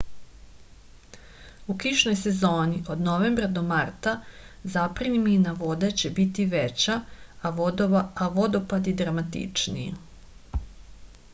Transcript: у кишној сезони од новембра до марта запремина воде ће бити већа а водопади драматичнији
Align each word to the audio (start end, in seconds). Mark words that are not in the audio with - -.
у 1.71 1.73
кишној 1.81 2.15
сезони 2.21 2.79
од 2.93 3.03
новембра 3.07 3.49
до 3.57 3.61
марта 3.71 4.13
запремина 4.75 5.53
воде 5.59 5.91
ће 6.03 6.11
бити 6.21 6.45
већа 6.55 6.95
а 7.51 8.31
водопади 8.39 8.95
драматичнији 9.03 9.93